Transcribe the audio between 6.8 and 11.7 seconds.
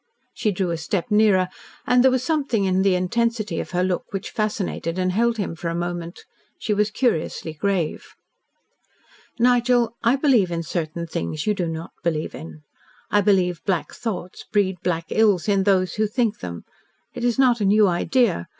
curiously grave. "Nigel, I believe in certain things you do